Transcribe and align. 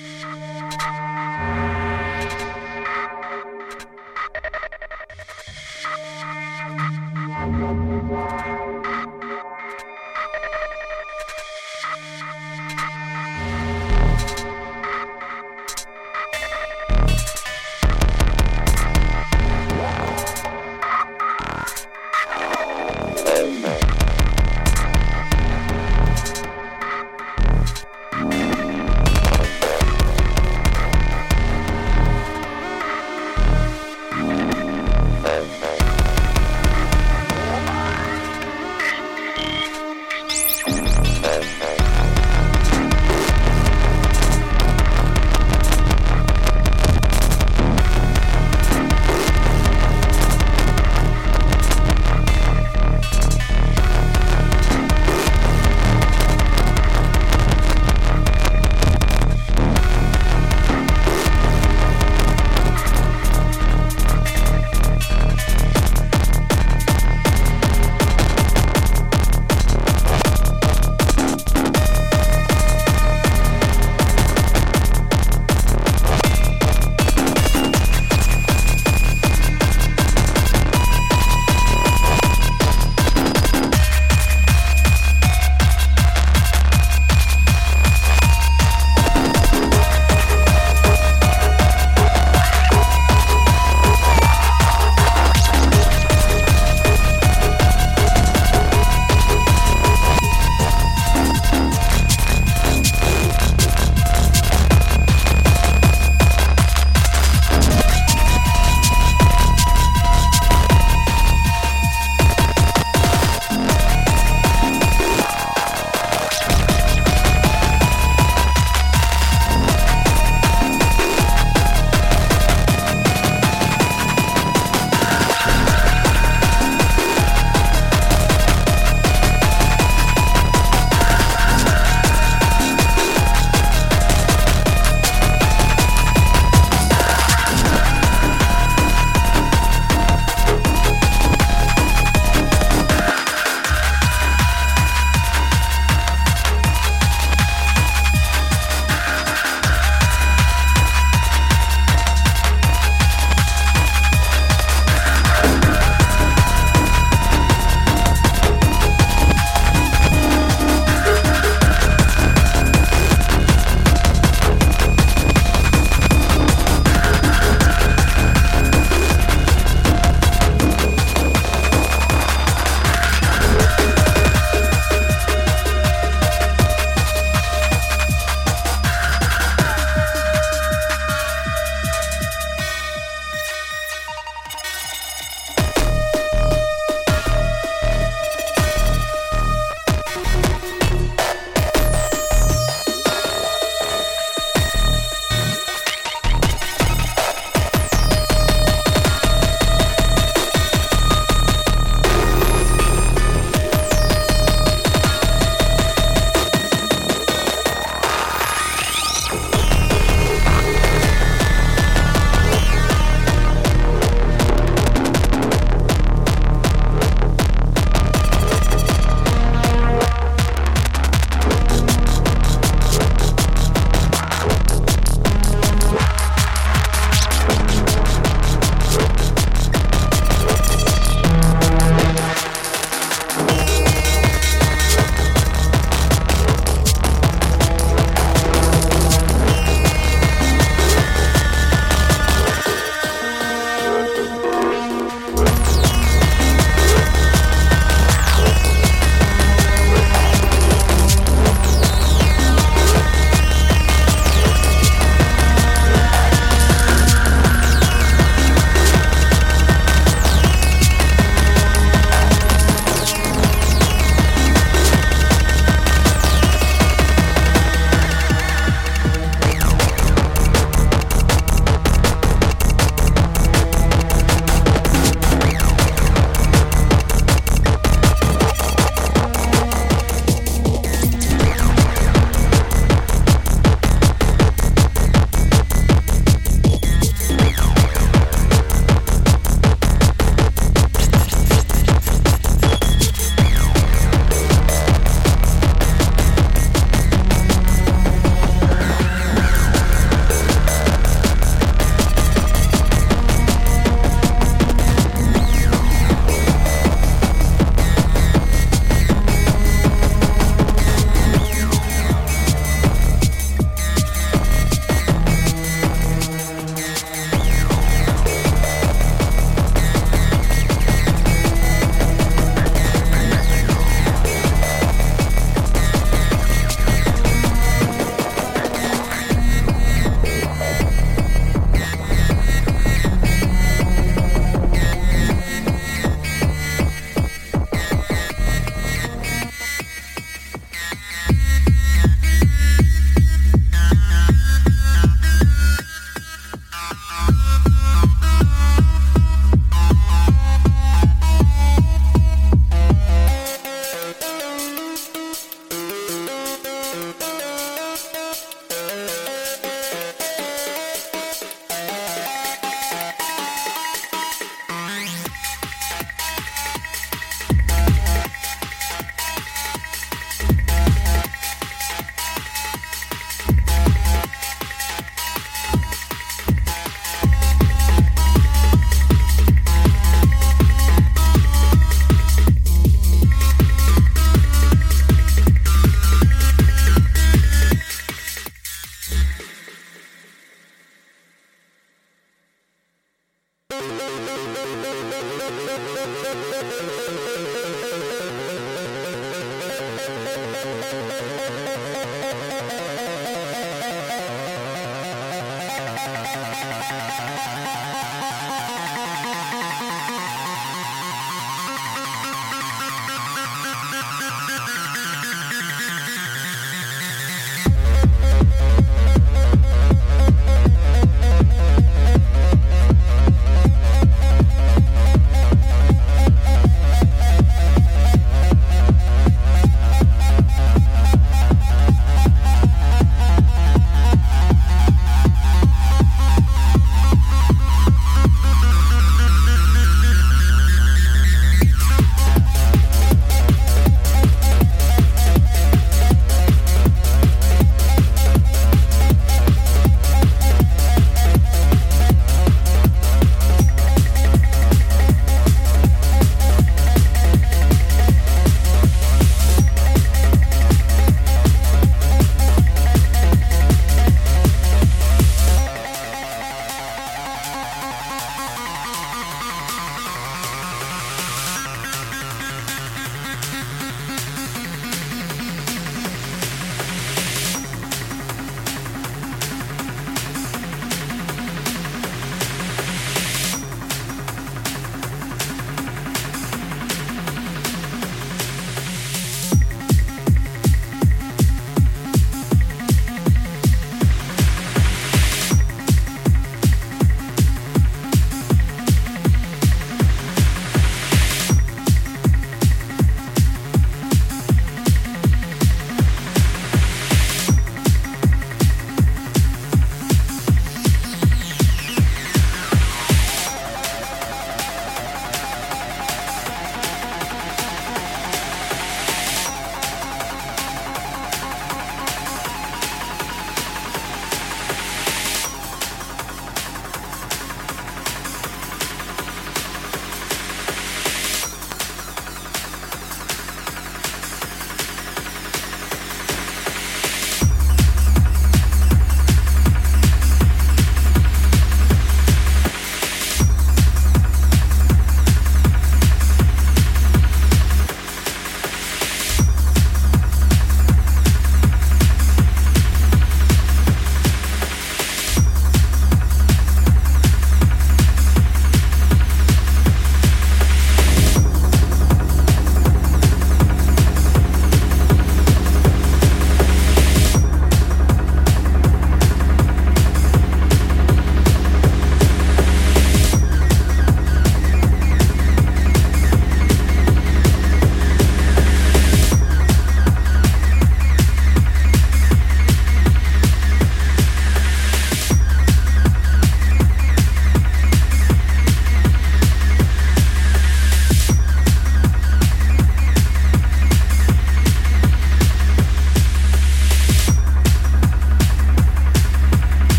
you 0.00 0.59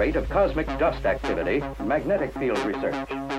rate 0.00 0.16
of 0.16 0.26
cosmic 0.30 0.66
dust 0.78 1.04
activity, 1.04 1.62
magnetic 1.84 2.32
field 2.38 2.58
research. 2.60 3.29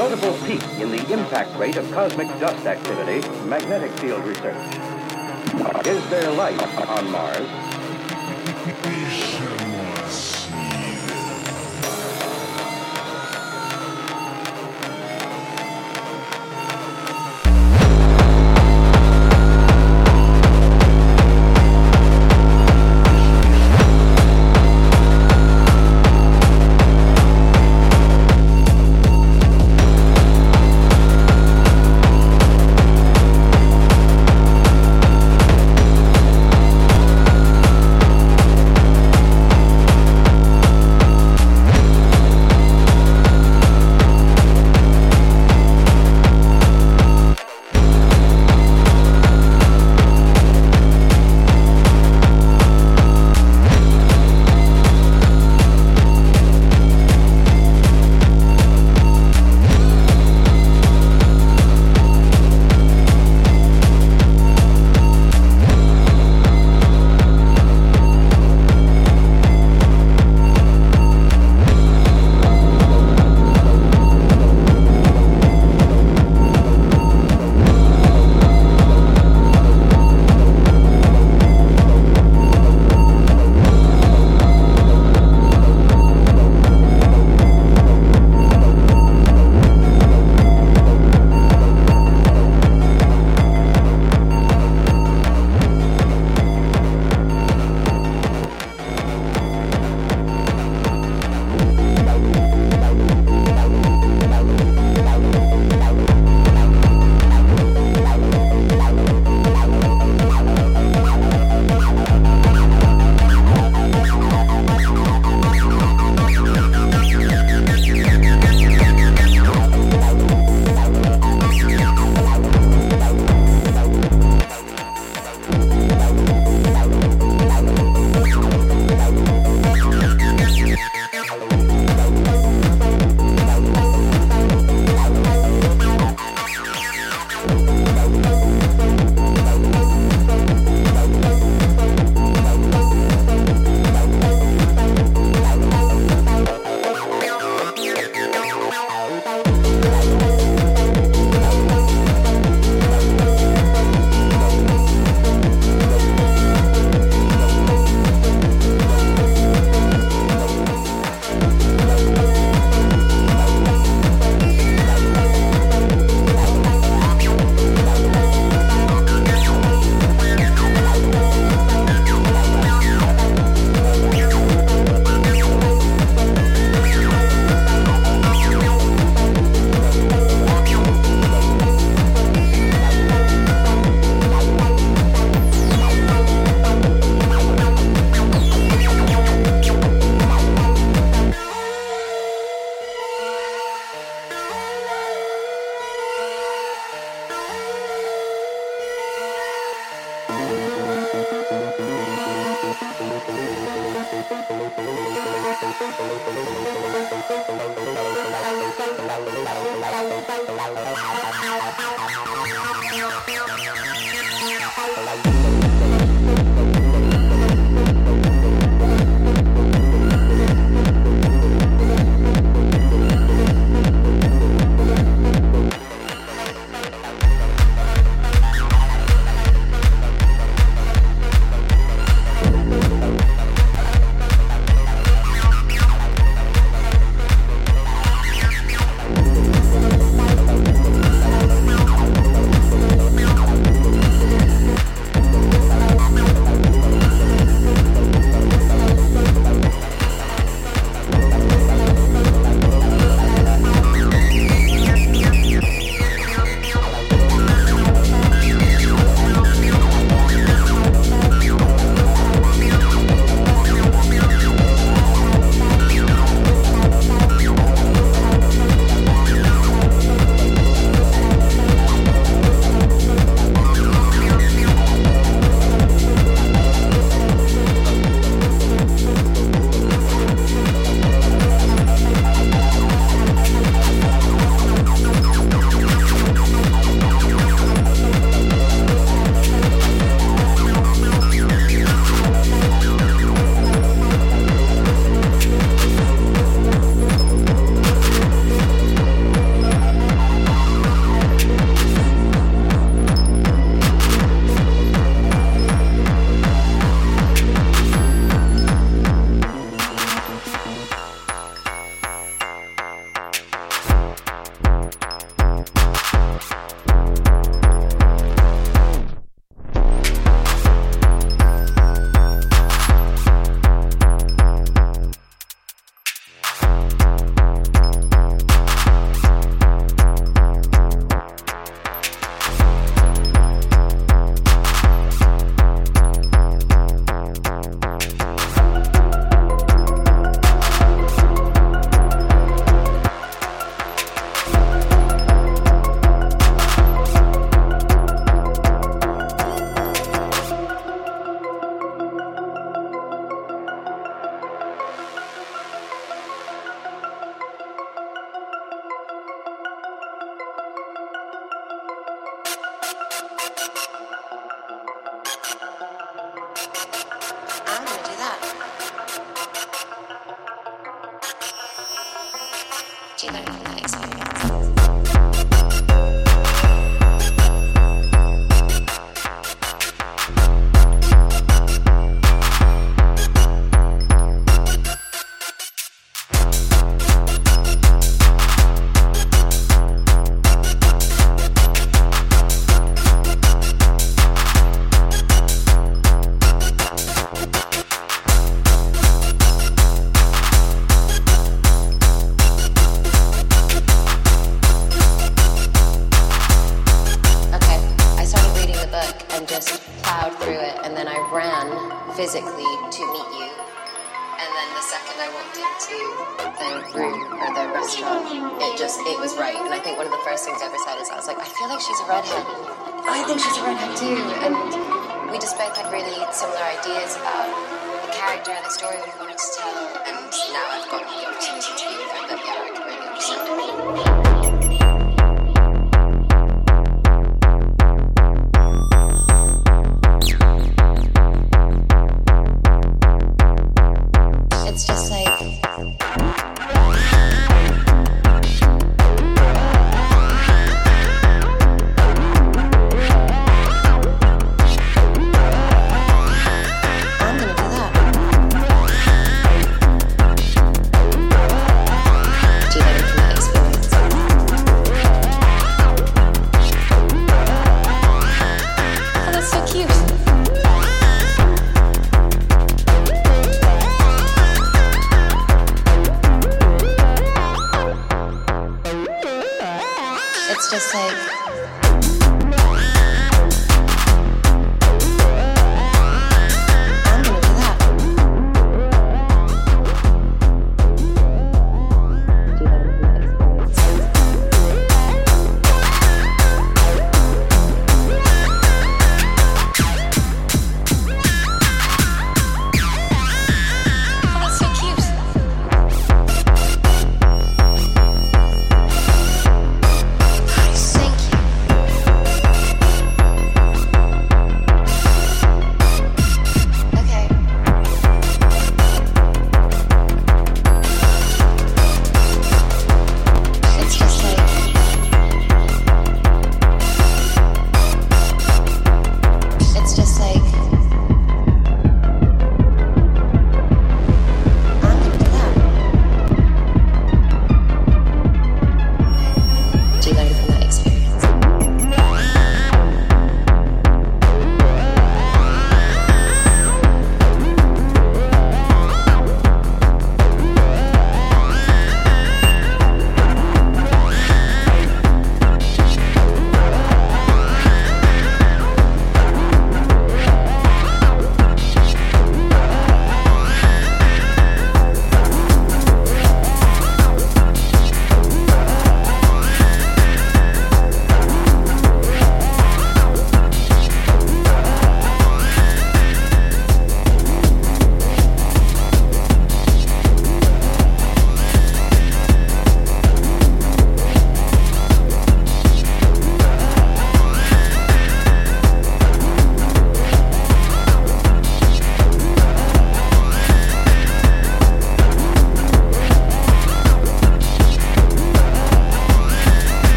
notable 0.00 0.32
peak 0.46 0.62
in 0.80 0.90
the 0.90 1.12
impact 1.12 1.54
rate 1.58 1.76
of 1.76 1.84
cosmic 1.92 2.26
dust 2.40 2.64
activity, 2.64 3.20
magnetic 3.46 3.90
field 3.98 4.24
research. 4.24 4.56
Is 5.86 6.08
there 6.08 6.32
life 6.32 6.88
on 6.88 7.10
Mars? 7.10 7.46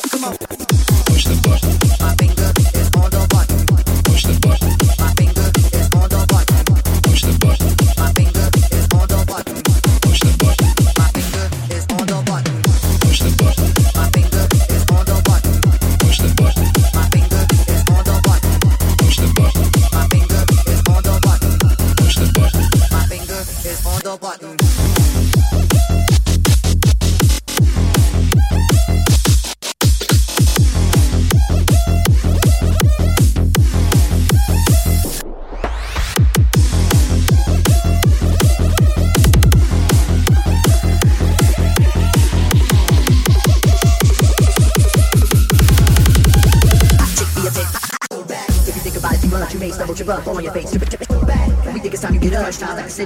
come 0.00 0.24
on. 0.24 0.45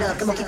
quiero 0.01 0.35
que 0.35 0.40